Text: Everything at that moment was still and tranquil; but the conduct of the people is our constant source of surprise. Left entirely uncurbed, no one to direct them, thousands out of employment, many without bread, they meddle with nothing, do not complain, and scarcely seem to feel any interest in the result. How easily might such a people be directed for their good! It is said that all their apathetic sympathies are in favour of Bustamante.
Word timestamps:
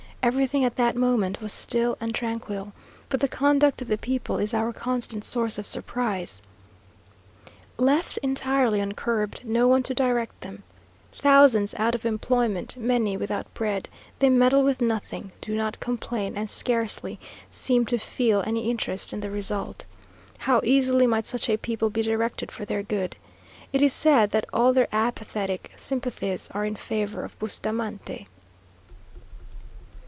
Everything 0.23 0.63
at 0.63 0.75
that 0.75 0.95
moment 0.95 1.41
was 1.41 1.51
still 1.51 1.97
and 1.99 2.13
tranquil; 2.13 2.73
but 3.09 3.21
the 3.21 3.27
conduct 3.27 3.81
of 3.81 3.87
the 3.87 3.97
people 3.97 4.37
is 4.37 4.53
our 4.53 4.71
constant 4.71 5.23
source 5.23 5.57
of 5.57 5.65
surprise. 5.65 6.43
Left 7.77 8.19
entirely 8.19 8.81
uncurbed, 8.81 9.43
no 9.43 9.67
one 9.67 9.81
to 9.81 9.95
direct 9.95 10.41
them, 10.41 10.61
thousands 11.11 11.73
out 11.73 11.95
of 11.95 12.05
employment, 12.05 12.77
many 12.77 13.17
without 13.17 13.51
bread, 13.55 13.89
they 14.19 14.29
meddle 14.29 14.61
with 14.61 14.79
nothing, 14.79 15.31
do 15.41 15.55
not 15.55 15.79
complain, 15.79 16.37
and 16.37 16.51
scarcely 16.51 17.19
seem 17.49 17.83
to 17.87 17.97
feel 17.97 18.43
any 18.45 18.69
interest 18.69 19.13
in 19.13 19.21
the 19.21 19.31
result. 19.31 19.85
How 20.37 20.61
easily 20.63 21.07
might 21.07 21.25
such 21.25 21.49
a 21.49 21.57
people 21.57 21.89
be 21.89 22.03
directed 22.03 22.51
for 22.51 22.63
their 22.63 22.83
good! 22.83 23.15
It 23.73 23.81
is 23.81 23.91
said 23.91 24.29
that 24.31 24.45
all 24.53 24.71
their 24.71 24.87
apathetic 24.91 25.71
sympathies 25.77 26.47
are 26.51 26.63
in 26.63 26.75
favour 26.75 27.23
of 27.23 27.39
Bustamante. 27.39 28.27